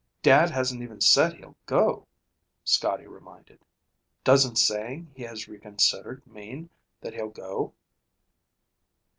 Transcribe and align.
"Dad 0.23 0.49
hasn't 0.49 0.81
even 0.81 0.99
said 0.99 1.35
he'll 1.35 1.55
go," 1.67 2.07
Scotty 2.63 3.05
reminded. 3.05 3.63
"Doesn't 4.23 4.55
saying 4.55 5.11
he 5.13 5.21
has 5.21 5.47
reconsidered 5.47 6.25
mean 6.25 6.71
that 7.01 7.13
he'll 7.13 7.29
go?" 7.29 7.75